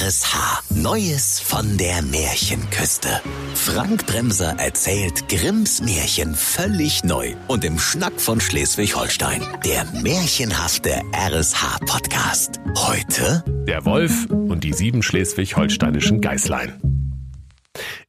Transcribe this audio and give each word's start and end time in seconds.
RSH. 0.00 0.74
Neues 0.74 1.38
von 1.38 1.76
der 1.78 2.02
Märchenküste. 2.02 3.20
Frank 3.54 4.06
Bremser 4.06 4.56
erzählt 4.58 5.28
Grimms 5.28 5.82
Märchen 5.82 6.34
völlig 6.34 7.04
neu 7.04 7.34
und 7.46 7.64
im 7.64 7.78
Schnack 7.78 8.20
von 8.20 8.40
Schleswig-Holstein. 8.40 9.40
Der 9.64 9.84
märchenhafte 10.02 11.00
RSH-Podcast. 11.12 12.58
Heute 12.74 13.44
Der 13.68 13.84
Wolf 13.84 14.26
und 14.30 14.64
die 14.64 14.72
sieben 14.72 15.04
schleswig-holsteinischen 15.04 16.20
Geißlein. 16.20 16.72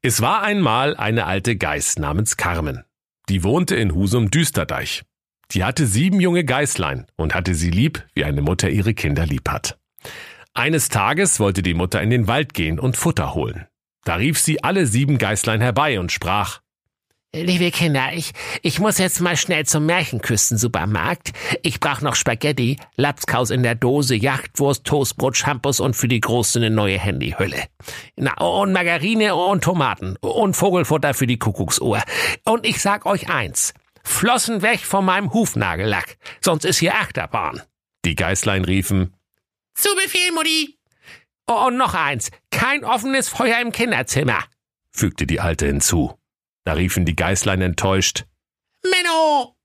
Es 0.02 0.22
war 0.22 0.42
einmal 0.42 0.98
eine 0.98 1.28
alte 1.28 1.56
Geiß 1.56 2.00
namens 2.00 2.36
Carmen. 2.36 2.84
Die 3.30 3.44
wohnte 3.44 3.76
in 3.76 3.94
Husum 3.94 4.32
Düsterdeich. 4.32 5.04
Die 5.52 5.64
hatte 5.64 5.86
sieben 5.86 6.20
junge 6.20 6.46
Geißlein 6.46 7.06
und 7.16 7.36
hatte 7.36 7.54
sie 7.54 7.70
lieb, 7.70 8.04
wie 8.16 8.24
eine 8.24 8.42
Mutter 8.42 8.72
ihre 8.72 8.96
Kinder 8.96 9.28
lieb 9.28 9.48
hat. 9.48 9.78
Eines 10.58 10.88
Tages 10.88 11.42
wollte 11.42 11.62
die 11.62 11.74
Mutter 11.74 12.02
in 12.02 12.10
den 12.10 12.28
Wald 12.28 12.54
gehen 12.54 12.80
und 12.80 12.96
Futter 12.96 13.34
holen. 13.34 13.68
Da 14.06 14.16
rief 14.16 14.40
sie 14.40 14.64
alle 14.64 14.86
sieben 14.86 15.18
Geißlein 15.18 15.60
herbei 15.60 16.00
und 16.00 16.14
sprach, 16.14 16.62
Liebe 17.34 17.70
Kinder, 17.72 18.14
ich, 18.14 18.32
ich 18.62 18.80
muss 18.80 18.98
jetzt 18.98 19.20
mal 19.20 19.36
schnell 19.36 19.66
zum 19.66 19.86
Märchenküsten-Supermarkt. 19.86 21.34
Ich 21.64 21.82
brauch 21.82 22.00
noch 22.00 22.16
Spaghetti, 22.16 22.78
Lapskaus 22.96 23.50
in 23.50 23.64
der 23.64 23.76
Dose, 23.76 24.16
Jachtwurst, 24.16 24.86
Toastbrot, 24.86 25.36
Shampoos 25.36 25.82
und 25.82 25.98
für 25.98 26.08
die 26.08 26.22
Große 26.22 26.60
eine 26.60 26.70
neue 26.70 26.98
Handyhülle. 26.98 27.66
Na, 28.16 28.38
und 28.38 28.72
Margarine 28.72 29.36
und 29.36 29.66
Tomaten 29.66 30.16
und 30.22 30.56
Vogelfutter 30.56 31.14
für 31.14 31.28
die 31.28 31.38
Kuckucksuhr. 31.38 32.02
Und 32.46 32.66
ich 32.66 32.82
sag 32.82 33.06
euch 33.06 33.30
eins. 33.30 33.74
Flossen 34.06 34.62
weg 34.62 34.80
von 34.80 35.04
meinem 35.04 35.34
Hufnagellack, 35.34 36.16
sonst 36.40 36.64
ist 36.64 36.78
hier 36.78 36.96
Achterbahn. 36.96 37.62
die 38.06 38.16
Geißlein 38.16 38.64
riefen, 38.64 39.15
Zu 39.76 39.90
Befehl, 39.96 40.32
Mutti. 40.34 40.78
Und 41.48 41.78
noch 41.78 41.94
eins. 41.94 42.32
Kein 42.50 42.84
offenes 42.84 43.30
Feuer 43.30 43.60
im 43.62 43.72
Kinderzimmer. 43.72 44.44
fügte 44.92 45.28
die 45.28 45.40
Alte 45.42 45.68
hinzu. 45.68 46.18
Da 46.64 46.74
riefen 46.74 47.06
die 47.06 47.16
Geißlein 47.16 47.62
enttäuscht, 47.62 48.26
Menno! 48.84 49.56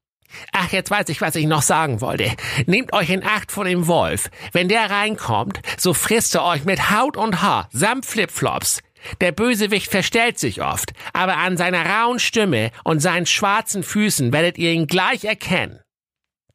Ach, 0.53 0.71
jetzt 0.71 0.91
weiß 0.91 1.09
ich, 1.09 1.21
was 1.21 1.35
ich 1.35 1.47
noch 1.47 1.63
sagen 1.63 2.01
wollte. 2.01 2.31
Nehmt 2.67 2.93
euch 2.93 3.11
in 3.11 3.25
Acht 3.25 3.51
vor 3.51 3.65
dem 3.65 3.87
Wolf. 3.87 4.31
Wenn 4.53 4.69
der 4.69 4.91
reinkommt, 4.91 5.61
so 5.79 5.93
frisst 5.95 6.35
er 6.35 6.45
euch 6.45 6.65
mit 6.65 6.91
Haut 6.91 7.17
und 7.17 7.43
Haar, 7.43 7.69
samt 7.73 8.07
Flipflops. 8.07 8.81
Der 9.21 9.33
Bösewicht 9.33 9.91
verstellt 9.91 10.39
sich 10.39 10.63
oft, 10.63 10.93
aber 11.13 11.39
an 11.39 11.57
seiner 11.57 11.85
rauen 11.85 12.19
Stimme 12.19 12.71
und 12.85 13.01
seinen 13.01 13.27
schwarzen 13.27 13.83
Füßen 13.83 14.33
werdet 14.33 14.59
ihr 14.59 14.73
ihn 14.73 14.87
gleich 14.87 15.25
erkennen. 15.25 15.81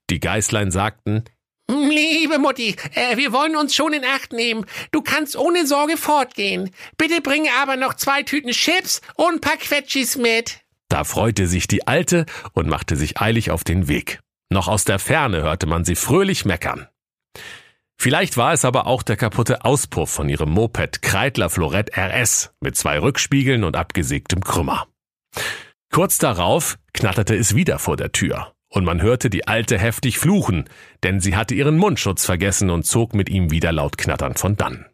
Die 0.09 0.19
Geißlein 0.19 0.71
sagten, 0.71 1.23
Liebe 1.67 2.37
Mutti, 2.37 2.75
äh, 2.93 3.17
wir 3.17 3.31
wollen 3.31 3.55
uns 3.55 3.73
schon 3.73 3.93
in 3.93 4.05
Acht 4.05 4.33
nehmen. 4.33 4.65
Du 4.91 5.01
kannst 5.01 5.35
ohne 5.35 5.65
Sorge 5.65 5.97
fortgehen. 5.97 6.69
Bitte 6.97 7.21
bringe 7.21 7.49
aber 7.61 7.75
noch 7.75 7.95
zwei 7.95 8.23
Tüten 8.23 8.51
Chips 8.51 9.01
und 9.15 9.35
ein 9.35 9.41
paar 9.41 9.57
Quetschis 9.57 10.15
mit. 10.15 10.59
Da 10.89 11.03
freute 11.03 11.47
sich 11.47 11.67
die 11.67 11.87
Alte 11.87 12.25
und 12.53 12.67
machte 12.67 12.95
sich 12.95 13.19
eilig 13.19 13.49
auf 13.49 13.63
den 13.63 13.87
Weg. 13.87 14.19
Noch 14.49 14.67
aus 14.67 14.85
der 14.85 14.99
Ferne 14.99 15.41
hörte 15.41 15.65
man 15.65 15.83
sie 15.83 15.95
fröhlich 15.95 16.45
meckern. 16.45 16.87
Vielleicht 17.97 18.37
war 18.37 18.53
es 18.53 18.65
aber 18.65 18.85
auch 18.85 19.01
der 19.01 19.17
kaputte 19.17 19.65
Auspuff 19.65 20.11
von 20.11 20.29
ihrem 20.29 20.51
Moped 20.51 21.01
Kreidler 21.01 21.49
Florett 21.49 21.97
RS 21.97 22.51
mit 22.59 22.75
zwei 22.75 22.99
Rückspiegeln 22.99 23.63
und 23.63 23.75
abgesägtem 23.75 24.43
Krümmer. 24.43 24.87
Kurz 25.91 26.17
darauf 26.19 26.77
knatterte 26.93 27.35
es 27.35 27.55
wieder 27.55 27.79
vor 27.79 27.95
der 27.97 28.11
Tür 28.11 28.54
und 28.75 28.83
man 28.83 29.01
hörte 29.01 29.29
die 29.29 29.47
Alte 29.47 29.77
heftig 29.79 30.19
fluchen, 30.19 30.65
denn 31.03 31.19
sie 31.21 31.35
hatte 31.35 31.55
ihren 31.55 31.77
Mundschutz 31.77 32.25
vergessen 32.25 32.69
und 32.69 32.85
zog 32.85 33.13
mit 33.15 33.29
ihm 33.29 33.49
wieder 33.49 33.71
laut 33.71 33.97
knatternd 33.97 34.37
von 34.37 34.57
dann. 34.57 34.85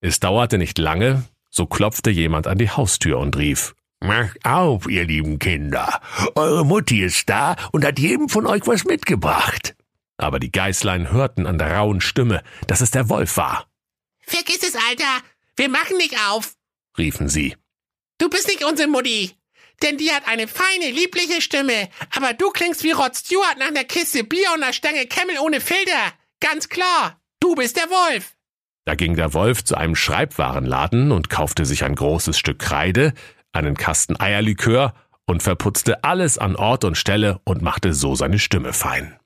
Es 0.00 0.20
dauerte 0.20 0.58
nicht 0.58 0.78
lange, 0.78 1.24
so 1.50 1.66
klopfte 1.66 2.10
jemand 2.10 2.46
an 2.46 2.58
die 2.58 2.70
Haustür 2.70 3.18
und 3.18 3.36
rief, 3.36 3.74
Macht 4.00 4.44
auf, 4.44 4.88
ihr 4.88 5.04
lieben 5.04 5.38
Kinder. 5.38 6.00
Eure 6.34 6.66
Mutti 6.66 7.02
ist 7.02 7.28
da 7.28 7.56
und 7.72 7.84
hat 7.84 7.98
jedem 7.98 8.28
von 8.28 8.46
euch 8.46 8.66
was 8.66 8.84
mitgebracht. 8.84 9.76
aber 10.16 10.38
die 10.40 10.52
Geißlein 10.52 11.10
hörten 11.12 11.46
an 11.46 11.58
der 11.58 11.74
rauen 11.76 12.00
Stimme, 12.00 12.42
dass 12.66 12.80
es 12.80 12.90
der 12.90 13.08
Wolf 13.08 13.36
war, 13.36 13.66
Vergiss 14.26 14.62
es, 14.62 14.74
Alter. 14.88 15.22
Wir 15.56 15.68
machen 15.68 15.96
nicht 15.98 16.16
auf. 16.28 16.54
riefen 16.96 17.28
sie. 17.28 17.54
Du 18.18 18.30
bist 18.30 18.48
nicht 18.48 18.64
unsere 18.64 18.88
Mutti. 18.88 19.32
Denn 19.82 19.98
die 19.98 20.12
hat 20.12 20.26
eine 20.26 20.48
feine, 20.48 20.90
liebliche 20.90 21.40
Stimme. 21.40 21.88
Aber 22.14 22.32
du 22.32 22.50
klingst 22.50 22.84
wie 22.84 22.92
Rod 22.92 23.16
Stewart 23.16 23.58
nach 23.58 23.68
einer 23.68 23.84
Kiste 23.84 24.24
Bier 24.24 24.48
und 24.54 24.62
einer 24.62 24.72
Stange 24.72 25.06
Camel 25.06 25.38
ohne 25.38 25.60
Filter. 25.60 26.12
Ganz 26.40 26.68
klar. 26.68 27.20
Du 27.40 27.54
bist 27.54 27.76
der 27.76 27.90
Wolf. 27.90 28.34
Da 28.86 28.94
ging 28.94 29.16
der 29.16 29.32
Wolf 29.32 29.64
zu 29.64 29.76
einem 29.76 29.96
Schreibwarenladen 29.96 31.10
und 31.10 31.30
kaufte 31.30 31.64
sich 31.64 31.84
ein 31.84 31.94
großes 31.94 32.38
Stück 32.38 32.58
Kreide, 32.58 33.14
einen 33.52 33.76
Kasten 33.76 34.18
Eierlikör 34.20 34.94
und 35.26 35.42
verputzte 35.42 36.04
alles 36.04 36.38
an 36.38 36.54
Ort 36.56 36.84
und 36.84 36.96
Stelle 36.96 37.40
und 37.44 37.62
machte 37.62 37.94
so 37.94 38.14
seine 38.14 38.38
Stimme 38.38 38.72
fein. 38.72 39.18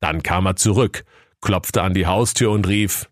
Dann 0.00 0.22
kam 0.22 0.46
er 0.46 0.56
zurück, 0.56 1.04
klopfte 1.40 1.82
an 1.82 1.94
die 1.94 2.06
Haustür 2.06 2.50
und 2.50 2.66
rief, 2.66 3.10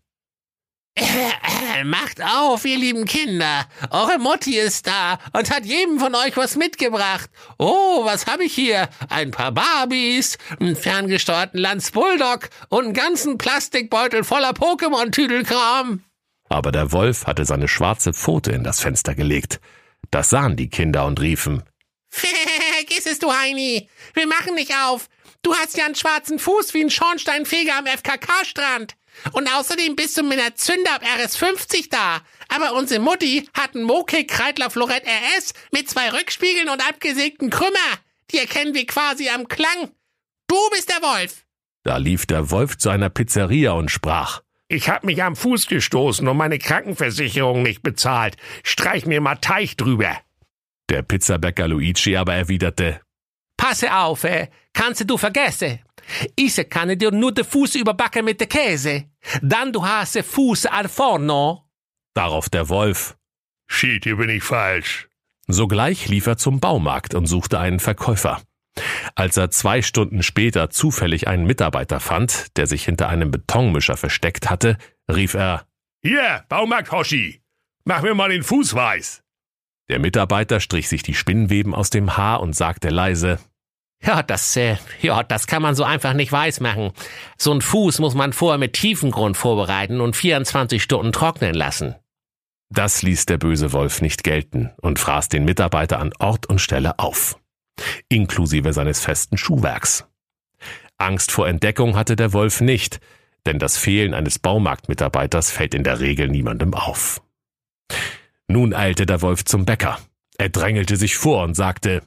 macht 1.85 2.21
auf, 2.21 2.65
ihr 2.65 2.77
lieben 2.77 3.05
Kinder. 3.05 3.65
Eure 3.89 4.19
Mutti 4.19 4.57
ist 4.57 4.87
da 4.87 5.19
und 5.33 5.49
hat 5.49 5.65
jedem 5.65 5.99
von 5.99 6.13
euch 6.15 6.37
was 6.37 6.55
mitgebracht. 6.55 7.29
Oh, 7.57 8.05
was 8.05 8.27
habe 8.27 8.43
ich 8.45 8.53
hier? 8.53 8.89
Ein 9.09 9.31
paar 9.31 9.51
Barbies, 9.51 10.37
einen 10.59 10.75
ferngesteuerten 10.75 11.59
Lanz 11.59 11.91
Bulldog 11.91 12.49
und 12.69 12.85
einen 12.85 12.93
ganzen 12.93 13.37
Plastikbeutel 13.37 14.23
voller 14.23 14.51
Pokémon-Tüdelkram. 14.51 16.03
aber 16.49 16.71
der 16.71 16.91
Wolf 16.91 17.25
hatte 17.25 17.45
seine 17.45 17.67
schwarze 17.67 18.13
Pfote 18.13 18.51
in 18.51 18.63
das 18.63 18.79
Fenster 18.79 19.15
gelegt. 19.15 19.59
Das 20.11 20.29
sahen 20.29 20.55
die 20.55 20.69
Kinder 20.69 21.05
und 21.05 21.19
riefen, 21.19 21.63
Vergiss 22.09 23.07
es, 23.07 23.17
du 23.17 23.33
Heini. 23.33 23.89
Wir 24.13 24.27
machen 24.27 24.53
nicht 24.53 24.71
auf. 24.85 25.09
Du 25.43 25.53
hast 25.53 25.77
ja 25.77 25.85
einen 25.85 25.95
schwarzen 25.95 26.39
Fuß 26.39 26.73
wie 26.73 26.81
ein 26.83 26.89
Schornsteinfeger 26.89 27.77
am 27.77 27.85
FKK-Strand. 27.85 28.95
Und 29.33 29.47
außerdem 29.53 29.95
bist 29.95 30.17
du 30.17 30.23
mit 30.23 30.39
einer 30.39 30.55
Zünder 30.55 30.95
ab 30.95 31.03
RS50 31.03 31.89
da. 31.91 32.21
Aber 32.49 32.73
unsere 32.73 32.99
Mutti 33.01 33.47
hat 33.53 33.75
einen 33.75 33.83
Moke 33.83 34.25
Kreidler 34.25 34.69
Florett 34.71 35.03
RS 35.05 35.53
mit 35.71 35.89
zwei 35.89 36.09
Rückspiegeln 36.09 36.69
und 36.69 36.81
abgesägten 36.87 37.49
Krümmer. 37.49 37.77
Die 38.31 38.39
erkennen 38.39 38.73
wir 38.73 38.87
quasi 38.87 39.29
am 39.29 39.47
Klang. 39.47 39.91
Du 40.47 40.55
bist 40.71 40.89
der 40.89 41.01
Wolf. 41.01 41.45
da 41.83 41.97
lief 41.97 42.25
der 42.25 42.49
Wolf 42.49 42.77
zu 42.77 42.89
einer 42.89 43.09
Pizzeria 43.09 43.73
und 43.73 43.91
sprach, 43.91 44.41
Ich 44.69 44.87
hab 44.89 45.03
mich 45.03 45.21
am 45.21 45.35
Fuß 45.35 45.67
gestoßen 45.67 46.27
und 46.27 46.37
meine 46.37 46.57
Krankenversicherung 46.57 47.61
nicht 47.63 47.83
bezahlt. 47.83 48.37
Streich 48.63 49.05
mir 49.05 49.19
mal 49.21 49.35
Teich 49.35 49.75
drüber. 49.75 50.17
der 50.89 51.01
Pizzabäcker 51.03 51.67
Luigi 51.67 52.15
aber 52.15 52.33
erwiderte, 52.33 53.01
Passe 53.57 53.93
auf, 53.95 54.23
äh, 54.23 54.49
kannst 54.73 55.09
du 55.09 55.17
vergessen. 55.17 55.79
Ich 56.35 56.69
kann 56.69 56.97
dir 56.97 57.11
nur 57.11 57.33
den 57.33 57.45
Fuß 57.45 57.75
überbacken 57.75 58.25
mit 58.25 58.39
der 58.39 58.47
Käse. 58.47 59.05
Dann 59.41 59.71
du 59.71 59.85
hast 59.85 60.17
Fuß 60.19 60.65
al 60.65 60.89
forno. 60.89 61.69
darauf 62.13 62.49
der 62.49 62.69
Wolf, 62.69 63.15
Shit, 63.67 64.03
hier 64.03 64.17
bin 64.17 64.29
ich 64.29 64.43
falsch. 64.43 65.07
Sogleich 65.47 66.07
lief 66.07 66.27
er 66.27 66.37
zum 66.37 66.59
Baumarkt 66.59 67.15
und 67.15 67.25
suchte 67.25 67.59
einen 67.59 67.79
Verkäufer. 67.79 68.41
Als 69.15 69.37
er 69.37 69.49
zwei 69.51 69.81
Stunden 69.81 70.21
später 70.23 70.69
zufällig 70.69 71.27
einen 71.27 71.45
Mitarbeiter 71.45 71.99
fand, 71.99 72.55
der 72.57 72.67
sich 72.67 72.85
hinter 72.85 73.09
einem 73.09 73.31
Betonmischer 73.31 73.97
versteckt 73.97 74.49
hatte, 74.49 74.77
rief 75.11 75.33
er, 75.33 75.65
Hier, 76.03 76.43
Baumarkt 76.49 76.91
Hoshi. 76.91 77.41
Mach 77.85 78.01
mir 78.01 78.13
mal 78.13 78.29
den 78.29 78.43
Fuß 78.43 78.73
weiß. 78.75 79.22
Der 79.89 79.99
Mitarbeiter 79.99 80.59
strich 80.59 80.89
sich 80.89 81.03
die 81.03 81.13
Spinnweben 81.13 81.73
aus 81.75 81.89
dem 81.89 82.17
Haar 82.17 82.41
und 82.41 82.55
sagte 82.55 82.89
leise, 82.89 83.39
Ja, 84.01 84.21
das, 84.23 84.55
äh, 84.57 84.77
ja, 85.01 85.23
das 85.23 85.47
kann 85.47 85.61
man 85.61 85.75
so 85.75 85.83
einfach 85.83 86.13
nicht 86.13 86.31
weiß 86.31 86.59
machen. 86.59 86.91
So 87.37 87.53
ein 87.53 87.61
Fuß 87.61 87.99
muss 87.99 88.15
man 88.15 88.33
vorher 88.33 88.57
mit 88.57 88.73
Tiefengrund 88.73 89.37
vorbereiten 89.37 90.01
und 90.01 90.15
24 90.15 90.81
Stunden 90.83 91.11
trocknen 91.11 91.53
lassen. 91.53 91.95
das 92.69 93.03
ließ 93.03 93.27
der 93.27 93.37
böse 93.37 93.71
Wolf 93.71 94.01
nicht 94.01 94.23
gelten 94.23 94.71
und 94.81 94.97
fraß 94.99 95.29
den 95.29 95.45
Mitarbeiter 95.45 95.99
an 95.99 96.11
Ort 96.19 96.47
und 96.47 96.59
Stelle 96.59 96.97
auf, 96.97 97.37
inklusive 98.09 98.73
seines 98.73 98.99
festen 98.99 99.37
Schuhwerks. 99.37 100.05
Angst 100.97 101.31
vor 101.31 101.47
Entdeckung 101.47 101.95
hatte 101.95 102.15
der 102.15 102.33
Wolf 102.33 102.61
nicht, 102.61 102.99
denn 103.45 103.59
das 103.59 103.77
Fehlen 103.77 104.13
eines 104.15 104.39
Baumarktmitarbeiters 104.39 105.51
fällt 105.51 105.75
in 105.75 105.83
der 105.83 105.99
Regel 105.99 106.29
niemandem 106.29 106.73
auf. 106.73 107.21
Nun 108.53 108.75
eilte 108.75 109.07
der 109.07 109.23
Wolf 109.23 109.45
zum 109.45 109.65
Bäcker. 109.65 109.97
Er 110.37 110.49
drängelte 110.49 110.95
sich 110.95 111.15
vor 111.15 111.43
und 111.43 111.55
sagte, 111.55 112.03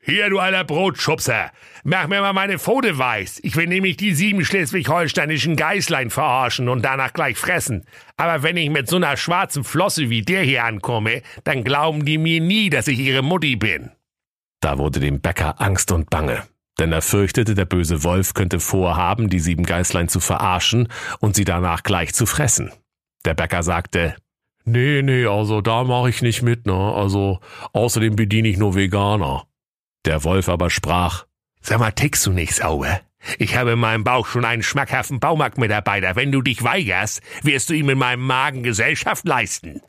Hier, 0.00 0.30
du 0.30 0.38
alter 0.38 0.62
Brotschubser. 0.62 1.50
Mach 1.82 2.06
mir 2.06 2.20
mal 2.20 2.32
meine 2.32 2.60
Pfote 2.60 2.96
weiß. 2.96 3.40
Ich 3.42 3.56
will 3.56 3.66
nämlich 3.66 3.96
die 3.96 4.14
sieben 4.14 4.44
schleswig-holsteinischen 4.44 5.56
Geißlein 5.56 6.10
verarschen 6.10 6.68
und 6.68 6.84
danach 6.84 7.12
gleich 7.12 7.36
fressen. 7.36 7.86
Aber 8.16 8.44
wenn 8.44 8.56
ich 8.56 8.70
mit 8.70 8.88
so 8.88 8.94
einer 8.98 9.16
schwarzen 9.16 9.64
Flosse 9.64 10.10
wie 10.10 10.22
der 10.22 10.42
hier 10.42 10.62
ankomme, 10.62 11.22
dann 11.42 11.64
glauben 11.64 12.04
die 12.04 12.18
mir 12.18 12.40
nie, 12.40 12.70
dass 12.70 12.86
ich 12.86 13.00
ihre 13.00 13.22
Mutti 13.22 13.56
bin. 13.56 13.90
Da 14.60 14.78
wurde 14.78 15.00
dem 15.00 15.20
Bäcker 15.20 15.60
Angst 15.60 15.90
und 15.90 16.08
Bange, 16.08 16.44
denn 16.78 16.92
er 16.92 17.02
fürchtete, 17.02 17.56
der 17.56 17.64
böse 17.64 18.04
Wolf 18.04 18.34
könnte 18.34 18.60
vorhaben, 18.60 19.28
die 19.28 19.40
sieben 19.40 19.64
Geißlein 19.64 20.08
zu 20.08 20.20
verarschen 20.20 20.86
und 21.18 21.34
sie 21.34 21.44
danach 21.44 21.82
gleich 21.82 22.14
zu 22.14 22.26
fressen. 22.26 22.70
Der 23.24 23.34
Bäcker 23.34 23.64
sagte, 23.64 24.14
Nee, 24.70 25.02
nee, 25.02 25.26
also 25.26 25.60
da 25.62 25.82
mache 25.82 26.10
ich 26.10 26.22
nicht 26.22 26.42
mit, 26.42 26.64
ne? 26.64 26.94
Also 26.94 27.40
außerdem 27.72 28.14
bediene 28.14 28.46
ich 28.46 28.56
nur 28.56 28.76
Veganer. 28.76 29.48
Der 30.04 30.22
Wolf 30.22 30.48
aber 30.48 30.70
sprach, 30.70 31.26
Sag 31.60 31.80
mal, 31.80 31.90
tickst 31.90 32.24
du 32.24 32.30
nicht 32.30 32.54
sauer? 32.54 33.00
Ich 33.38 33.56
habe 33.56 33.72
in 33.72 33.80
meinem 33.80 34.04
Bauch 34.04 34.28
schon 34.28 34.44
einen 34.44 34.62
schmackhaften 34.62 35.18
Baumarktmitarbeiter. 35.18 36.14
Wenn 36.14 36.30
du 36.30 36.40
dich 36.40 36.62
weigerst, 36.62 37.20
wirst 37.42 37.68
du 37.68 37.74
ihm 37.74 37.90
in 37.90 37.98
meinem 37.98 38.24
Magen 38.24 38.62
Gesellschaft 38.62 39.26
leisten. 39.26 39.82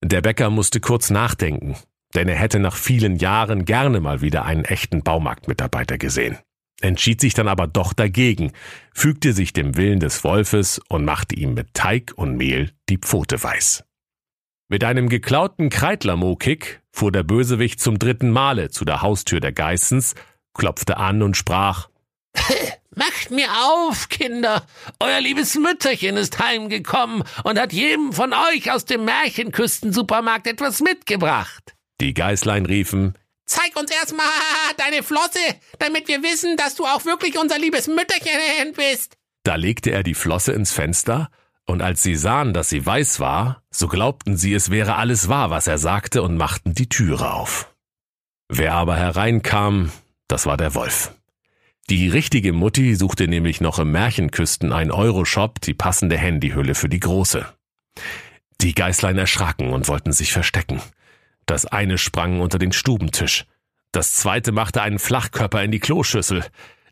Der 0.00 0.20
Bäcker 0.20 0.48
musste 0.48 0.78
kurz 0.78 1.10
nachdenken, 1.10 1.74
denn 2.14 2.28
er 2.28 2.36
hätte 2.36 2.60
nach 2.60 2.76
vielen 2.76 3.16
Jahren 3.16 3.64
gerne 3.64 4.00
mal 4.00 4.20
wieder 4.20 4.44
einen 4.44 4.64
echten 4.64 5.02
Baumarktmitarbeiter 5.02 5.98
gesehen, 5.98 6.38
entschied 6.80 7.20
sich 7.20 7.34
dann 7.34 7.48
aber 7.48 7.66
doch 7.66 7.92
dagegen, 7.92 8.52
fügte 8.94 9.32
sich 9.32 9.52
dem 9.52 9.76
Willen 9.76 9.98
des 9.98 10.22
Wolfes 10.22 10.80
und 10.88 11.04
machte 11.04 11.34
ihm 11.34 11.52
mit 11.52 11.74
Teig 11.74 12.12
und 12.14 12.36
Mehl 12.36 12.70
die 12.88 12.98
Pfote 12.98 13.42
weiß. 13.42 13.84
Mit 14.72 14.84
einem 14.84 15.08
geklauten 15.08 15.68
Kreidlermokik 15.68 16.80
fuhr 16.92 17.10
der 17.10 17.24
Bösewicht 17.24 17.80
zum 17.80 17.98
dritten 17.98 18.30
Male 18.30 18.70
zu 18.70 18.84
der 18.84 19.02
Haustür 19.02 19.40
der 19.40 19.50
Geissens, 19.50 20.14
klopfte 20.54 20.96
an 20.96 21.22
und 21.22 21.36
sprach 21.36 21.88
Macht 22.94 23.32
mir 23.32 23.48
auf, 23.66 24.08
Kinder. 24.08 24.64
Euer 25.00 25.20
liebes 25.20 25.56
Mütterchen 25.56 26.16
ist 26.16 26.38
heimgekommen 26.38 27.24
und 27.42 27.58
hat 27.58 27.72
jedem 27.72 28.12
von 28.12 28.32
euch 28.32 28.70
aus 28.70 28.84
dem 28.84 29.04
Märchenküstensupermarkt 29.04 30.46
etwas 30.46 30.80
mitgebracht. 30.80 31.74
Die 32.00 32.14
Geißlein 32.14 32.64
riefen 32.64 33.18
Zeig 33.46 33.74
uns 33.74 33.90
erstmal 33.90 34.26
deine 34.76 35.02
Flosse, 35.02 35.40
damit 35.80 36.06
wir 36.06 36.22
wissen, 36.22 36.56
dass 36.56 36.76
du 36.76 36.84
auch 36.84 37.04
wirklich 37.06 37.36
unser 37.40 37.58
liebes 37.58 37.88
Mütterchen 37.88 38.72
bist. 38.76 39.16
Da 39.42 39.56
legte 39.56 39.90
er 39.90 40.04
die 40.04 40.14
Flosse 40.14 40.52
ins 40.52 40.70
Fenster, 40.70 41.28
und 41.70 41.82
als 41.82 42.02
sie 42.02 42.16
sahen, 42.16 42.52
dass 42.52 42.68
sie 42.68 42.84
weiß 42.84 43.20
war, 43.20 43.62
so 43.70 43.88
glaubten 43.88 44.36
sie, 44.36 44.52
es 44.52 44.70
wäre 44.70 44.96
alles 44.96 45.28
wahr, 45.28 45.50
was 45.50 45.66
er 45.66 45.78
sagte, 45.78 46.22
und 46.22 46.36
machten 46.36 46.74
die 46.74 46.88
Türe 46.88 47.32
auf. 47.32 47.72
Wer 48.48 48.74
aber 48.74 48.96
hereinkam, 48.96 49.90
das 50.28 50.46
war 50.46 50.56
der 50.56 50.74
Wolf. 50.74 51.14
Die 51.88 52.08
richtige 52.08 52.52
Mutti 52.52 52.94
suchte 52.94 53.26
nämlich 53.28 53.60
noch 53.60 53.78
im 53.78 53.92
Märchenküsten 53.92 54.72
ein 54.72 54.90
Euroshop 54.90 55.60
die 55.60 55.74
passende 55.74 56.18
Handyhülle 56.18 56.74
für 56.74 56.88
die 56.88 57.00
große. 57.00 57.46
Die 58.60 58.74
Geißlein 58.74 59.18
erschraken 59.18 59.72
und 59.72 59.88
wollten 59.88 60.12
sich 60.12 60.32
verstecken. 60.32 60.80
Das 61.46 61.66
eine 61.66 61.98
sprang 61.98 62.40
unter 62.40 62.58
den 62.58 62.72
Stubentisch. 62.72 63.46
Das 63.92 64.12
zweite 64.12 64.52
machte 64.52 64.82
einen 64.82 64.98
Flachkörper 64.98 65.62
in 65.64 65.70
die 65.72 65.80
Kloschüssel. 65.80 66.44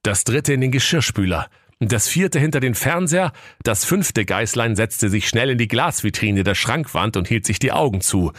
Das 0.03 0.25
dritte 0.25 0.53
in 0.53 0.61
den 0.61 0.73
Geschirrspüler. 0.73 1.49
Das 1.81 2.09
vierte 2.09 2.41
hinter 2.41 2.61
den 2.61 2.75
Fernseher. 2.75 3.33
Das 3.63 3.85
fünfte 3.85 4.25
Geißlein 4.25 4.75
setzte 4.75 5.09
sich 5.09 5.29
schnell 5.29 5.51
in 5.51 5.59
die 5.59 5.69
Glasvitrine 5.69 6.43
der 6.43 6.57
Schrankwand 6.57 7.17
und 7.17 7.29
hielt 7.29 7.47
sich 7.47 7.61
die 7.61 7.73
Augen 7.73 8.01
zu. 8.01 8.33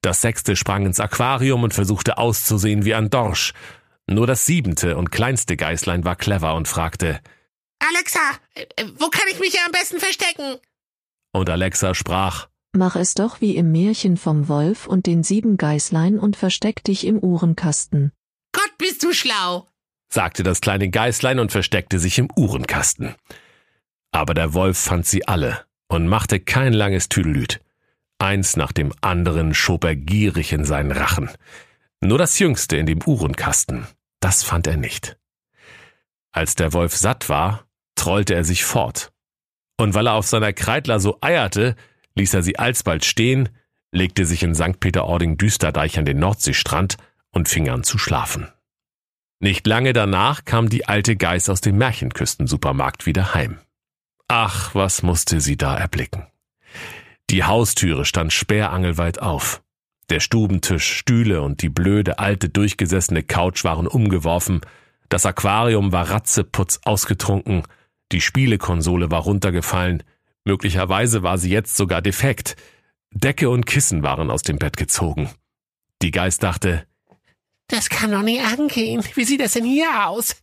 Das 0.00 0.20
sechste 0.20 0.54
sprang 0.54 0.86
ins 0.86 1.00
Aquarium 1.00 1.64
und 1.64 1.74
versuchte 1.74 2.18
auszusehen 2.18 2.84
wie 2.84 2.94
ein 2.94 3.10
Dorsch. 3.10 3.52
Nur 4.06 4.26
das 4.26 4.46
siebente 4.46 4.96
und 4.96 5.10
kleinste 5.10 5.56
Geißlein 5.56 6.04
war 6.04 6.14
clever 6.14 6.54
und 6.54 6.68
fragte, 6.68 7.20
Alexa, 7.80 8.20
äh, 8.54 8.84
wo 8.98 9.08
kann 9.08 9.26
ich 9.30 9.40
mich 9.40 9.52
hier 9.52 9.64
am 9.66 9.72
besten 9.72 9.98
verstecken? 9.98 10.56
Und 11.32 11.50
Alexa 11.50 11.94
sprach, 11.94 12.48
Mach 12.76 12.96
es 12.96 13.14
doch 13.14 13.40
wie 13.40 13.56
im 13.56 13.72
Märchen 13.72 14.16
vom 14.16 14.48
Wolf 14.48 14.86
und 14.86 15.06
den 15.06 15.22
sieben 15.22 15.56
Geißlein 15.56 16.18
und 16.18 16.36
versteck 16.36 16.82
dich 16.84 17.06
im 17.06 17.18
Uhrenkasten. 17.18 18.12
Gott, 18.52 18.72
bist 18.78 19.02
du 19.02 19.12
schlau. 19.12 19.68
Sagte 20.14 20.42
das 20.42 20.60
kleine 20.60 20.88
Geißlein 20.88 21.38
und 21.38 21.52
versteckte 21.52 21.98
sich 21.98 22.18
im 22.18 22.28
Uhrenkasten. 22.34 23.14
Aber 24.12 24.32
der 24.32 24.54
Wolf 24.54 24.78
fand 24.78 25.06
sie 25.06 25.26
alle 25.28 25.64
und 25.88 26.08
machte 26.08 26.40
kein 26.40 26.72
langes 26.72 27.08
Tüdelüt. 27.08 27.60
Eins 28.18 28.56
nach 28.56 28.72
dem 28.72 28.92
anderen 29.00 29.54
schob 29.54 29.84
er 29.84 29.96
gierig 29.96 30.52
in 30.52 30.64
seinen 30.64 30.92
Rachen. 30.92 31.30
Nur 32.00 32.18
das 32.18 32.38
Jüngste 32.38 32.76
in 32.76 32.86
dem 32.86 33.02
Uhrenkasten, 33.04 33.86
das 34.20 34.42
fand 34.42 34.66
er 34.66 34.76
nicht. 34.76 35.18
Als 36.32 36.54
der 36.54 36.72
Wolf 36.72 36.96
satt 36.96 37.28
war, 37.28 37.66
trollte 37.96 38.34
er 38.34 38.44
sich 38.44 38.64
fort. 38.64 39.12
Und 39.76 39.94
weil 39.94 40.06
er 40.06 40.14
auf 40.14 40.26
seiner 40.26 40.52
Kreidler 40.52 41.00
so 41.00 41.18
eierte, 41.20 41.74
ließ 42.14 42.34
er 42.34 42.42
sie 42.42 42.58
alsbald 42.58 43.04
stehen, 43.04 43.48
legte 43.90 44.26
sich 44.26 44.42
in 44.42 44.54
St. 44.54 44.78
Peter-Ording-Düsterdeich 44.78 45.98
an 45.98 46.04
den 46.04 46.18
Nordseestrand 46.18 46.96
und 47.30 47.48
fing 47.48 47.68
an 47.68 47.82
zu 47.82 47.98
schlafen. 47.98 48.48
Nicht 49.44 49.66
lange 49.66 49.92
danach 49.92 50.46
kam 50.46 50.70
die 50.70 50.88
alte 50.88 51.16
Geiß 51.16 51.50
aus 51.50 51.60
dem 51.60 51.76
Märchenküstensupermarkt 51.76 53.04
wieder 53.04 53.34
heim. 53.34 53.58
Ach, 54.26 54.74
was 54.74 55.02
musste 55.02 55.42
sie 55.42 55.58
da 55.58 55.76
erblicken. 55.76 56.26
Die 57.28 57.44
Haustüre 57.44 58.06
stand 58.06 58.32
sperrangelweit 58.32 59.18
auf. 59.18 59.62
Der 60.08 60.20
Stubentisch, 60.20 60.90
Stühle 60.90 61.42
und 61.42 61.60
die 61.60 61.68
blöde, 61.68 62.18
alte, 62.18 62.48
durchgesessene 62.48 63.22
Couch 63.22 63.64
waren 63.64 63.86
umgeworfen, 63.86 64.62
das 65.10 65.26
Aquarium 65.26 65.92
war 65.92 66.08
ratzeputz 66.08 66.80
ausgetrunken, 66.82 67.64
die 68.12 68.22
Spielekonsole 68.22 69.10
war 69.10 69.20
runtergefallen, 69.20 70.04
möglicherweise 70.46 71.22
war 71.22 71.36
sie 71.36 71.50
jetzt 71.50 71.76
sogar 71.76 72.00
defekt, 72.00 72.56
Decke 73.10 73.50
und 73.50 73.66
Kissen 73.66 74.02
waren 74.02 74.30
aus 74.30 74.40
dem 74.40 74.56
Bett 74.56 74.78
gezogen. 74.78 75.28
Die 76.00 76.12
Geist 76.12 76.42
dachte, 76.42 76.86
Das 77.68 77.88
kann 77.88 78.10
doch 78.10 78.22
nicht 78.22 78.44
angehen. 78.44 79.02
Wie 79.14 79.24
sieht 79.24 79.40
das 79.40 79.52
denn 79.52 79.64
hier 79.64 80.06
aus? 80.06 80.36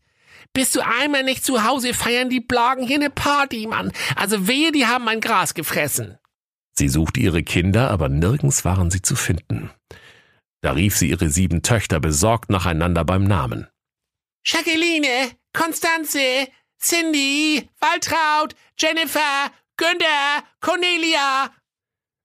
Bist 0.53 0.75
du 0.75 0.81
einmal 0.81 1.23
nicht 1.23 1.45
zu 1.45 1.63
Hause, 1.63 1.94
feiern 1.94 2.29
die 2.29 2.41
Blagen 2.41 2.85
hier 2.85 2.97
eine 2.97 3.09
Party, 3.09 3.68
Mann. 3.68 3.91
Also 4.15 4.47
wehe, 4.47 4.71
die 4.71 4.85
haben 4.85 5.06
mein 5.06 5.21
Gras 5.21 5.53
gefressen. 5.53 6.18
Sie 6.73 6.89
suchte 6.89 7.19
ihre 7.19 7.44
Kinder, 7.44 7.91
aber 7.91 8.09
nirgends 8.09 8.65
waren 8.65 8.91
sie 8.91 9.01
zu 9.01 9.15
finden. 9.15 9.71
Da 10.62 10.73
rief 10.73 10.97
sie 10.97 11.09
ihre 11.09 11.29
sieben 11.29 11.63
Töchter 11.63 12.00
besorgt 12.00 12.50
nacheinander 12.50 13.06
beim 13.06 13.24
Namen. 13.24 13.67
Jacqueline, 14.45 15.31
Konstanze, 15.53 16.47
Cindy, 16.79 17.69
Waltraud, 17.79 18.56
Jennifer, 18.77 19.51
Günther, 19.77 20.44
Cornelia. 20.59 21.51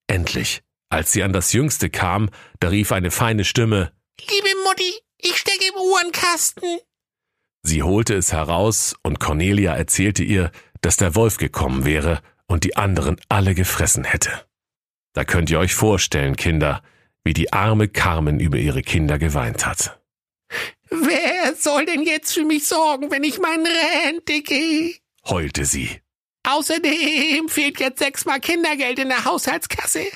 Endlich, 0.06 0.62
als 0.88 1.12
sie 1.12 1.22
an 1.22 1.32
das 1.32 1.52
Jüngste 1.52 1.90
kam, 1.90 2.30
da 2.60 2.68
rief 2.68 2.92
eine 2.92 3.10
feine 3.10 3.44
Stimme. 3.44 3.92
Liebe 4.20 4.48
Mutti, 4.64 4.94
ich 5.18 5.36
stecke 5.36 5.66
im 5.68 5.74
Uhrenkasten. 5.74 6.78
Sie 7.62 7.82
holte 7.82 8.14
es 8.14 8.32
heraus 8.32 8.94
und 9.02 9.20
Cornelia 9.20 9.74
erzählte 9.74 10.22
ihr, 10.22 10.50
dass 10.80 10.96
der 10.96 11.14
Wolf 11.14 11.36
gekommen 11.36 11.84
wäre 11.84 12.22
und 12.46 12.64
die 12.64 12.76
anderen 12.76 13.20
alle 13.28 13.54
gefressen 13.54 14.04
hätte. 14.04 14.30
Da 15.12 15.24
könnt 15.24 15.50
ihr 15.50 15.58
euch 15.58 15.74
vorstellen, 15.74 16.36
Kinder, 16.36 16.82
wie 17.24 17.34
die 17.34 17.52
arme 17.52 17.88
Carmen 17.88 18.40
über 18.40 18.58
ihre 18.58 18.82
Kinder 18.82 19.18
geweint 19.18 19.66
hat. 19.66 19.98
Wer 20.90 21.54
soll 21.56 21.84
denn 21.86 22.02
jetzt 22.02 22.32
für 22.32 22.44
mich 22.44 22.66
sorgen, 22.66 23.10
wenn 23.10 23.24
ich 23.24 23.38
meine 23.38 23.68
Rente 23.68 24.42
gehe? 24.42 24.94
heulte 25.24 25.64
sie. 25.64 26.00
Außerdem 26.44 27.48
fehlt 27.48 27.80
jetzt 27.80 27.98
sechsmal 27.98 28.38
Kindergeld 28.38 29.00
in 29.00 29.08
der 29.08 29.24
Haushaltskasse. 29.24 30.06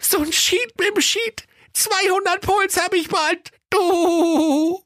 So 0.00 0.18
ein 0.20 0.32
Schied 0.32 0.72
mit 0.78 0.94
dem 0.94 1.00
Schied. 1.00 1.46
200 1.74 2.40
Puls 2.40 2.76
hab 2.82 2.94
ich 2.94 3.08
bald. 3.08 3.50
Du. 3.70 4.82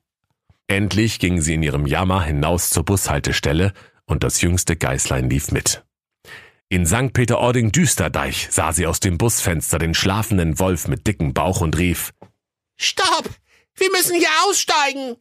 Endlich 0.67 1.19
ging 1.19 1.41
sie 1.41 1.55
in 1.55 1.63
ihrem 1.63 1.87
Jammer 1.87 2.23
hinaus 2.25 2.71
zur 2.71 2.85
Bushaltestelle 2.85 3.73
und 4.07 4.25
das 4.25 4.41
jüngste 4.41 4.77
Geißlein 4.77 5.31
lief 5.31 5.51
mit. 5.53 5.85
In 6.71 6.85
St. 6.87 7.13
Peter-Ording-Düsterdeich 7.15 8.49
sah 8.51 8.73
sie 8.73 8.87
aus 8.87 9.01
dem 9.01 9.17
Busfenster 9.17 9.79
den 9.79 9.95
schlafenden 9.95 10.59
Wolf 10.59 10.87
mit 10.89 11.07
dickem 11.07 11.33
Bauch 11.33 11.61
und 11.63 11.79
rief, 11.79 12.13
Stopp! 12.79 13.29
Wir 13.75 13.91
müssen 13.91 14.17
hier 14.17 14.29
aussteigen. 14.47 15.17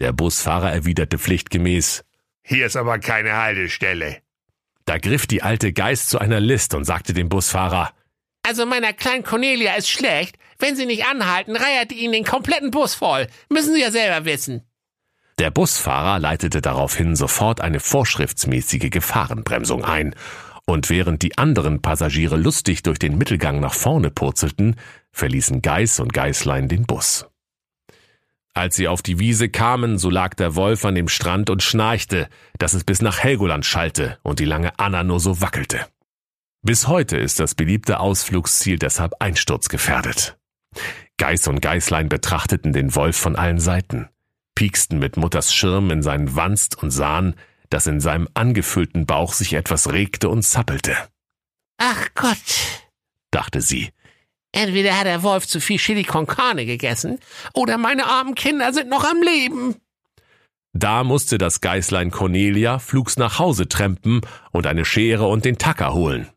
der 0.00 0.12
Busfahrer 0.12 0.72
erwiderte 0.72 1.18
pflichtgemäß, 1.18 2.04
Hier 2.44 2.66
ist 2.66 2.76
aber 2.76 2.98
keine 2.98 3.36
Haltestelle. 3.36 4.20
da 4.84 4.98
griff 4.98 5.26
die 5.26 5.42
alte 5.42 5.72
Geist 5.72 6.10
zu 6.10 6.18
einer 6.18 6.40
List 6.40 6.74
und 6.74 6.84
sagte 6.84 7.12
dem 7.14 7.28
Busfahrer, 7.30 7.92
Also 8.42 8.66
meiner 8.66 8.92
kleinen 8.92 9.22
Cornelia 9.24 9.74
ist 9.76 9.88
schlecht. 9.88 10.36
Wenn 10.60 10.76
sie 10.76 10.86
nicht 10.86 11.06
anhalten, 11.06 11.56
reiert 11.56 11.92
ihnen 11.92 12.12
den 12.12 12.24
kompletten 12.24 12.70
Bus 12.70 12.94
voll. 12.94 13.26
Müssen 13.48 13.74
sie 13.74 13.80
ja 13.80 13.90
selber 13.90 14.24
wissen. 14.24 14.62
Der 15.38 15.50
Busfahrer 15.50 16.18
leitete 16.18 16.60
daraufhin 16.60 17.16
sofort 17.16 17.62
eine 17.62 17.80
vorschriftsmäßige 17.80 18.90
Gefahrenbremsung 18.90 19.84
ein, 19.84 20.14
und 20.66 20.90
während 20.90 21.22
die 21.22 21.36
anderen 21.38 21.82
Passagiere 21.82 22.36
lustig 22.36 22.82
durch 22.82 22.98
den 22.98 23.18
Mittelgang 23.18 23.58
nach 23.58 23.74
vorne 23.74 24.10
purzelten, 24.10 24.76
verließen 25.12 25.62
Geiß 25.62 25.98
und 26.00 26.12
Geißlein 26.12 26.68
den 26.68 26.84
Bus. 26.84 27.26
Als 28.52 28.76
sie 28.76 28.86
auf 28.86 29.00
die 29.02 29.18
Wiese 29.18 29.48
kamen, 29.48 29.98
so 29.98 30.10
lag 30.10 30.34
der 30.34 30.56
Wolf 30.56 30.84
an 30.84 30.94
dem 30.94 31.08
Strand 31.08 31.50
und 31.50 31.62
schnarchte, 31.62 32.28
dass 32.58 32.74
es 32.74 32.84
bis 32.84 33.00
nach 33.00 33.18
Helgoland 33.18 33.64
schallte 33.64 34.18
und 34.22 34.40
die 34.40 34.44
lange 34.44 34.78
Anna 34.78 35.02
nur 35.02 35.20
so 35.20 35.40
wackelte. 35.40 35.86
Bis 36.62 36.86
heute 36.86 37.16
ist 37.16 37.40
das 37.40 37.54
beliebte 37.54 38.00
Ausflugsziel 38.00 38.78
deshalb 38.78 39.14
einsturzgefährdet. 39.20 40.36
Geiß 41.18 41.48
und 41.48 41.60
Geißlein 41.60 42.08
betrachteten 42.08 42.72
den 42.72 42.94
Wolf 42.94 43.16
von 43.16 43.36
allen 43.36 43.58
Seiten, 43.58 44.08
pieksten 44.54 44.98
mit 44.98 45.16
Mutters 45.16 45.54
Schirm 45.54 45.90
in 45.90 46.02
seinen 46.02 46.34
Wanst 46.34 46.82
und 46.82 46.90
sahen, 46.90 47.34
dass 47.68 47.86
in 47.86 48.00
seinem 48.00 48.28
angefüllten 48.34 49.06
Bauch 49.06 49.32
sich 49.32 49.54
etwas 49.54 49.92
regte 49.92 50.28
und 50.28 50.42
zappelte. 50.42 50.96
Ach 51.78 52.08
Gott. 52.14 52.36
dachte 53.30 53.60
sie. 53.60 53.90
Entweder 54.52 54.98
hat 54.98 55.06
der 55.06 55.22
Wolf 55.22 55.46
zu 55.46 55.60
viel 55.60 55.78
Chili 55.78 56.02
con 56.02 56.26
Carne 56.26 56.66
gegessen, 56.66 57.20
oder 57.54 57.78
meine 57.78 58.06
armen 58.06 58.34
Kinder 58.34 58.72
sind 58.72 58.88
noch 58.88 59.04
am 59.04 59.22
Leben. 59.22 59.76
Da 60.72 61.04
musste 61.04 61.38
das 61.38 61.60
Geißlein 61.60 62.10
Cornelia 62.10 62.78
flugs 62.78 63.16
nach 63.16 63.38
Hause 63.38 63.68
trempen 63.68 64.20
und 64.52 64.66
eine 64.66 64.84
Schere 64.84 65.26
und 65.26 65.44
den 65.44 65.58
Tacker 65.58 65.94
holen. 65.94 66.28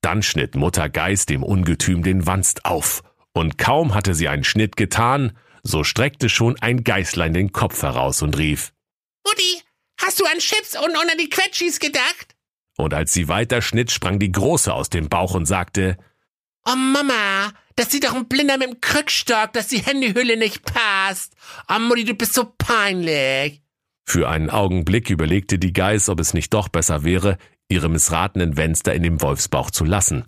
Dann 0.00 0.22
schnitt 0.22 0.54
Mutter 0.54 0.88
Geiß 0.88 1.26
dem 1.26 1.42
Ungetüm 1.42 2.02
den 2.02 2.26
Wanst 2.26 2.64
auf, 2.64 3.02
und 3.34 3.58
kaum 3.58 3.94
hatte 3.94 4.14
sie 4.14 4.28
einen 4.28 4.44
Schnitt 4.44 4.76
getan, 4.76 5.36
so 5.62 5.84
streckte 5.84 6.28
schon 6.28 6.56
ein 6.60 6.84
Geißlein 6.84 7.34
den 7.34 7.52
Kopf 7.52 7.82
heraus 7.82 8.22
und 8.22 8.38
rief 8.38 8.72
Mutti, 9.26 9.62
hast 10.00 10.20
du 10.20 10.24
an 10.24 10.38
Chips 10.38 10.76
und 10.76 10.90
unter 10.90 11.16
die 11.18 11.28
Quetschis 11.28 11.78
gedacht? 11.78 12.34
Und 12.76 12.94
als 12.94 13.12
sie 13.12 13.28
weiter 13.28 13.62
schnitt, 13.62 13.90
sprang 13.90 14.18
die 14.18 14.32
Große 14.32 14.72
aus 14.72 14.90
dem 14.90 15.08
Bauch 15.08 15.34
und 15.34 15.46
sagte 15.46 15.96
Oh 16.66 16.76
Mama, 16.76 17.52
das 17.76 17.90
sieht 17.90 18.04
doch 18.04 18.14
ein 18.14 18.28
Blinder 18.28 18.56
mit 18.56 18.68
dem 18.68 18.80
Krückstock, 18.80 19.52
dass 19.52 19.68
die 19.68 19.82
Handyhülle 19.82 20.36
nicht 20.36 20.64
passt. 20.64 21.34
Oh 21.68 21.78
Mutti, 21.78 22.04
du 22.04 22.14
bist 22.14 22.34
so 22.34 22.52
peinlich. 22.56 23.62
Für 24.06 24.28
einen 24.28 24.50
Augenblick 24.50 25.10
überlegte 25.10 25.58
die 25.58 25.72
Geiß, 25.72 26.08
ob 26.08 26.20
es 26.20 26.34
nicht 26.34 26.52
doch 26.52 26.68
besser 26.68 27.04
wäre, 27.04 27.38
ihre 27.68 27.88
missratenen 27.88 28.56
Wenster 28.56 28.94
in 28.94 29.02
dem 29.02 29.22
Wolfsbauch 29.22 29.70
zu 29.70 29.84
lassen, 29.84 30.24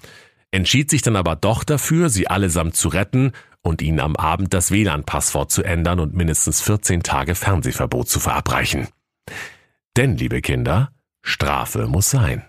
entschied 0.57 0.91
sich 0.91 1.03
dann 1.03 1.17
aber 1.17 1.37
doch 1.37 1.65
dafür, 1.65 2.09
sie 2.09 2.29
allesamt 2.29 2.75
zu 2.75 2.89
retten 2.89 3.33
und 3.63 3.83
ihnen 3.83 4.01
am 4.01 4.17
Abend 4.17 4.55
das 4.55 4.71
WLAN-Passwort 4.71 5.51
zu 5.51 5.63
ändern 5.63 6.01
und 6.01 6.15
mindestens 6.15 6.63
14 6.63 7.03
Tage 7.03 7.35
Fernsehverbot 7.35 8.09
zu 8.09 8.21
verabreichen. 8.21 8.89
Denn, 9.97 10.17
liebe 10.17 10.41
Kinder, 10.41 10.93
Strafe 11.23 11.87
muss 11.87 12.11
sein. 12.11 12.43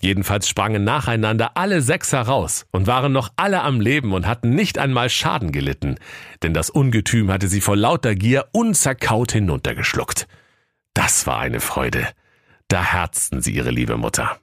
Jedenfalls 0.00 0.48
sprangen 0.48 0.84
nacheinander 0.84 1.56
alle 1.56 1.82
sechs 1.82 2.12
heraus 2.12 2.66
und 2.72 2.86
waren 2.86 3.12
noch 3.12 3.30
alle 3.36 3.62
am 3.62 3.80
Leben 3.80 4.12
und 4.12 4.26
hatten 4.26 4.50
nicht 4.50 4.78
einmal 4.78 5.08
Schaden 5.10 5.52
gelitten, 5.52 5.96
denn 6.42 6.54
das 6.54 6.70
Ungetüm 6.70 7.30
hatte 7.30 7.48
sie 7.48 7.60
vor 7.60 7.76
lauter 7.76 8.14
Gier 8.14 8.48
unzerkaut 8.52 9.32
hinuntergeschluckt. 9.32 10.26
Das 10.94 11.26
war 11.26 11.40
eine 11.40 11.60
Freude. 11.60 12.08
Da 12.68 12.82
herzten 12.82 13.40
sie 13.40 13.52
ihre 13.52 13.70
liebe 13.70 13.96
Mutter. 13.96 14.38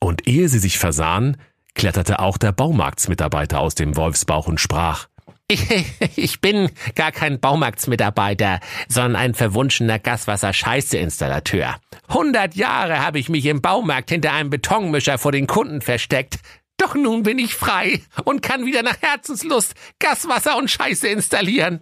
Und 0.00 0.26
ehe 0.26 0.48
sie 0.48 0.58
sich 0.58 0.78
versahen, 0.78 1.36
kletterte 1.76 2.18
auch 2.18 2.38
der 2.38 2.50
Baumarktsmitarbeiter 2.50 3.60
aus 3.60 3.76
dem 3.76 3.96
Wolfsbauch 3.96 4.48
und 4.48 4.60
sprach 4.60 5.06
Ich, 6.16 6.40
bin 6.40 6.70
gar 6.94 7.12
kein 7.12 7.38
Baumarktsmitarbeiter, 7.38 8.60
sondern 8.88 9.16
ein 9.16 9.34
verwunschener 9.34 9.98
Gaswasser-Scheiße-Installateur. 9.98 11.76
Hundert 12.08 12.56
Jahre 12.56 13.04
habe 13.04 13.18
ich 13.18 13.28
mich 13.28 13.46
im 13.46 13.62
Baumarkt 13.62 14.10
hinter 14.10 14.32
einem 14.32 14.50
Betonmischer 14.50 15.18
vor 15.18 15.30
den 15.32 15.46
Kunden 15.46 15.82
versteckt. 15.82 16.40
Doch 16.78 16.94
nun 16.94 17.22
bin 17.22 17.38
ich 17.38 17.54
frei 17.54 18.02
und 18.24 18.42
kann 18.42 18.66
wieder 18.66 18.82
nach 18.82 19.00
Herzenslust 19.00 19.74
Gaswasser 19.98 20.58
und 20.58 20.70
Scheiße 20.70 21.08
installieren. 21.08 21.80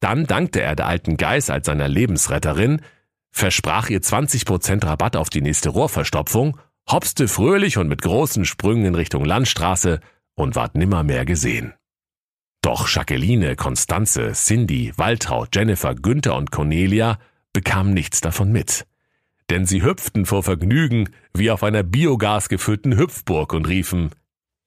Dann 0.00 0.26
dankte 0.26 0.60
er 0.60 0.76
der 0.76 0.86
alten 0.86 1.16
Geiß 1.16 1.48
als 1.50 1.66
seiner 1.66 1.88
Lebensretterin, 1.88 2.82
versprach 3.30 3.88
ihr 3.88 4.00
20% 4.00 4.84
Rabatt 4.84 5.16
auf 5.16 5.30
die 5.30 5.40
nächste 5.40 5.70
Rohrverstopfung, 5.70 6.58
hopste 6.90 7.28
fröhlich 7.28 7.78
und 7.78 7.88
mit 7.88 8.02
großen 8.02 8.44
Sprüngen 8.44 8.86
in 8.86 8.94
Richtung 8.94 9.24
Landstraße 9.24 10.00
und 10.34 10.54
ward 10.54 10.74
nimmermehr 10.74 11.24
gesehen. 11.24 11.74
Doch 12.62 12.88
Jacqueline, 12.88 13.56
Constanze, 13.56 14.32
Cindy, 14.32 14.92
Waltraud, 14.96 15.54
Jennifer, 15.54 15.94
Günther 15.94 16.36
und 16.36 16.50
Cornelia 16.50 17.18
bekamen 17.52 17.94
nichts 17.94 18.20
davon 18.20 18.50
mit. 18.52 18.86
Denn 19.50 19.66
sie 19.66 19.82
hüpften 19.82 20.26
vor 20.26 20.42
Vergnügen 20.42 21.10
wie 21.32 21.50
auf 21.50 21.62
einer 21.62 21.84
Biogas 21.84 22.48
gefüllten 22.48 22.96
Hüpfburg 22.96 23.52
und 23.52 23.68
riefen 23.68 24.10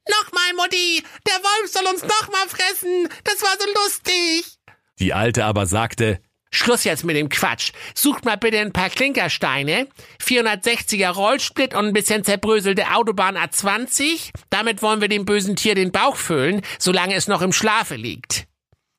Nochmal, 0.08 0.54
Mutti, 0.56 1.04
der 1.28 1.36
Wolf 1.36 1.72
soll 1.72 1.86
uns 1.88 2.02
nochmal 2.02 2.48
fressen. 2.48 3.10
Das 3.26 3.42
war 3.42 3.56
so 3.60 3.68
lustig. 3.84 4.58
Die 5.00 5.14
Alte 5.14 5.46
aber 5.46 5.66
sagte, 5.66 6.20
Schluss 6.52 6.84
jetzt 6.84 7.06
mit 7.06 7.16
dem 7.16 7.30
Quatsch. 7.30 7.72
Sucht 7.94 8.26
mal 8.26 8.38
bitte 8.38 8.60
ein 8.60 8.74
paar 8.74 8.90
Klinkersteine, 8.90 9.88
460er 10.22 11.10
Rollsplit 11.10 11.74
und 11.74 11.86
ein 11.86 11.94
bisschen 11.94 12.24
zerbröselte 12.24 12.92
Autobahn 12.94 13.38
A20. 13.38 14.32
Damit 14.50 14.82
wollen 14.82 15.02
wir 15.02 15.10
dem 15.10 15.26
bösen 15.26 15.56
Tier 15.56 15.76
den 15.76 15.92
Bauch 15.92 16.16
füllen, 16.16 16.62
solange 16.80 17.16
es 17.16 17.28
noch 17.28 17.42
im 17.42 17.54
Schlafe 17.54 17.96
liegt. 17.96 18.48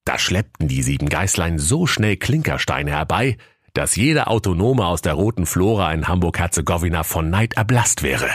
Da 0.05 0.19
schleppten 0.19 0.69
die 0.69 0.83
sieben 0.83 1.09
Geißlein 1.09 1.59
so 1.59 1.87
schnell 1.87 2.17
Klinkersteine 2.17 2.93
herbei, 2.93 3.37
dass 3.75 3.97
jeder 3.97 4.29
Autonome 4.29 4.87
aus 4.87 5.03
der 5.03 5.15
roten 5.15 5.47
Flora 5.47 5.93
in 5.93 6.09
Hamburg-Herzegowina 6.09 7.03
von 7.03 7.31
Neid 7.31 7.55
erblasst 7.55 8.03
wäre, 8.03 8.31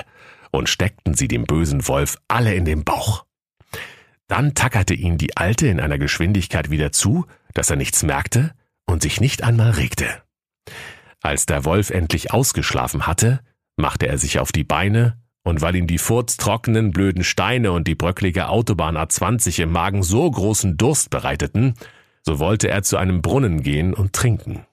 und 0.52 0.70
steckten 0.70 1.16
sie 1.16 1.28
dem 1.28 1.44
bösen 1.44 1.88
Wolf 1.88 2.18
alle 2.28 2.54
in 2.54 2.64
den 2.64 2.84
Bauch. 2.84 3.26
Dann 4.28 4.56
tackerte 4.56 4.94
ihn 4.94 5.18
die 5.18 5.36
Alte 5.36 5.68
in 5.68 5.80
einer 5.80 5.98
Geschwindigkeit 5.98 6.70
wieder 6.70 6.92
zu, 6.92 7.26
dass 7.54 7.70
er 7.70 7.76
nichts 7.76 8.04
merkte 8.04 8.54
und 8.86 9.02
sich 9.02 9.22
nicht 9.22 9.44
einmal 9.44 9.72
regte. 9.72 10.08
Als 11.22 11.46
der 11.46 11.66
Wolf 11.66 11.90
endlich 11.90 12.32
ausgeschlafen 12.32 13.08
hatte, 13.08 13.40
machte 13.78 14.08
er 14.08 14.18
sich 14.18 14.40
auf 14.40 14.52
die 14.52 14.64
Beine, 14.64 15.18
und 15.44 15.62
weil 15.62 15.76
ihm 15.76 15.88
die 15.88 16.00
furztrockenen, 16.00 16.92
blöden 16.92 17.24
Steine 17.24 17.72
und 17.72 17.88
die 17.88 17.96
bröcklige 17.96 18.50
Autobahn 18.50 18.98
A20 18.98 19.62
im 19.62 19.72
Magen 19.72 20.02
so 20.02 20.30
großen 20.30 20.76
Durst 20.76 21.12
bereiteten, 21.12 21.76
so 22.24 22.40
wollte 22.40 22.68
er 22.68 22.82
zu 22.82 22.98
einem 22.98 23.22
Brunnen 23.22 23.62
gehen 23.62 23.94
und 23.94 24.14
trinken. 24.14 24.66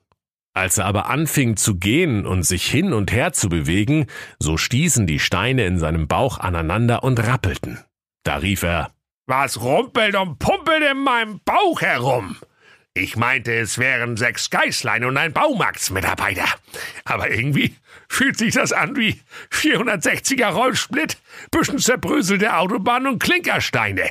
Als 0.55 0.79
er 0.79 0.87
aber 0.87 1.09
anfing 1.09 1.57
zu 1.57 1.77
gehen 1.77 2.27
und 2.27 2.43
sich 2.43 2.67
hin 2.67 2.93
und 2.93 3.13
her 3.13 3.33
zu 3.33 3.49
bewegen, 3.49 4.07
so 4.39 4.57
stießen 4.57 5.07
die 5.07 5.19
Steine 5.19 5.65
in 5.65 5.79
seinem 5.79 6.09
Bauch 6.09 6.39
aneinander 6.39 7.05
und 7.05 7.21
rappelten. 7.21 7.79
Da 8.23 8.37
rief 8.37 8.63
er 8.63 8.91
Was 9.27 9.61
rumpelt 9.61 10.15
und 10.15 10.39
pumpelt 10.39 10.83
in 10.91 10.99
meinem 10.99 11.41
Bauch 11.45 11.81
herum? 11.81 12.37
Ich 12.95 13.17
meinte, 13.17 13.55
es 13.55 13.79
wären 13.79 14.17
sechs 14.19 14.51
Geißlein 14.51 15.05
und 15.05 15.17
ein 15.17 15.33
Baumarktsmitarbeiter. 15.33 16.45
Aber 17.05 17.31
irgendwie 17.31 17.77
fühlt 18.09 18.37
sich 18.37 18.55
das 18.55 18.73
an 18.73 18.97
wie 18.97 19.21
460er 19.51 20.49
Rollsplit, 20.49 21.17
bisschen 21.51 21.79
zerbröselte 21.79 22.55
Autobahn 22.55 23.07
und 23.07 23.23
Klinkersteine. 23.23 24.11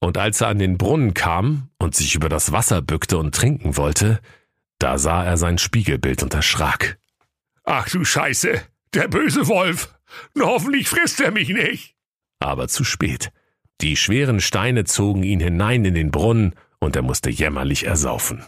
Und 0.00 0.18
als 0.18 0.40
er 0.40 0.48
an 0.48 0.58
den 0.58 0.78
Brunnen 0.78 1.14
kam 1.14 1.70
und 1.78 1.94
sich 1.94 2.16
über 2.16 2.28
das 2.28 2.50
Wasser 2.50 2.82
bückte 2.82 3.18
und 3.18 3.34
trinken 3.34 3.76
wollte, 3.76 4.20
da 4.80 4.98
sah 4.98 5.24
er 5.24 5.36
sein 5.36 5.58
Spiegelbild 5.58 6.22
und 6.22 6.34
erschrak. 6.34 6.98
Ach 7.64 7.88
du 7.88 8.04
Scheiße, 8.04 8.62
der 8.94 9.08
böse 9.08 9.46
Wolf. 9.46 9.94
Hoffentlich 10.40 10.88
frisst 10.88 11.20
er 11.20 11.30
mich 11.30 11.50
nicht. 11.50 11.94
Aber 12.40 12.68
zu 12.68 12.82
spät. 12.82 13.30
Die 13.80 13.96
schweren 13.96 14.40
Steine 14.40 14.84
zogen 14.84 15.22
ihn 15.22 15.40
hinein 15.40 15.84
in 15.84 15.94
den 15.94 16.10
Brunnen 16.10 16.54
und 16.80 16.96
er 16.96 17.02
musste 17.02 17.30
jämmerlich 17.30 17.84
ersaufen. 17.84 18.44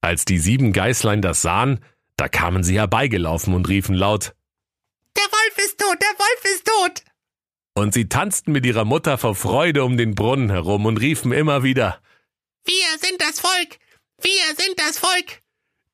Als 0.00 0.24
die 0.24 0.38
sieben 0.38 0.72
Geißlein 0.72 1.22
das 1.22 1.42
sahen, 1.42 1.80
da 2.16 2.28
kamen 2.28 2.62
sie 2.62 2.76
herbeigelaufen 2.76 3.54
und 3.54 3.68
riefen 3.68 3.94
laut 3.94 4.34
Der 5.16 5.24
Wolf 5.24 5.58
ist 5.58 5.78
tot, 5.78 5.96
der 6.00 6.18
Wolf 6.18 6.44
ist 6.44 6.66
tot. 6.66 7.04
Und 7.74 7.92
sie 7.92 8.08
tanzten 8.08 8.52
mit 8.52 8.64
ihrer 8.64 8.84
Mutter 8.84 9.18
vor 9.18 9.34
Freude 9.34 9.84
um 9.84 9.96
den 9.96 10.14
Brunnen 10.14 10.50
herum 10.50 10.86
und 10.86 10.96
riefen 10.98 11.32
immer 11.32 11.62
wieder 11.62 12.00
Wir 12.64 12.98
sind 13.00 13.20
das 13.20 13.40
Volk, 13.40 13.78
wir 14.20 14.54
sind 14.56 14.78
das 14.78 14.98
Volk. 14.98 15.42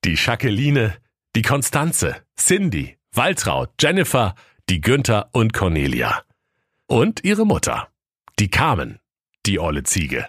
Die 0.05 0.15
Jacqueline, 0.15 0.97
die 1.35 1.43
Konstanze, 1.43 2.25
Cindy, 2.37 2.97
Waltraud, 3.13 3.71
Jennifer, 3.81 4.35
die 4.69 4.81
Günther 4.81 5.31
und 5.33 5.53
Cornelia. 5.53 6.25
Und 6.87 7.25
ihre 7.25 7.47
Mutter. 7.47 7.89
Die 8.39 8.49
kamen, 8.49 9.01
die 9.47 9.59
olle 9.59 9.83
Ziege. 9.83 10.29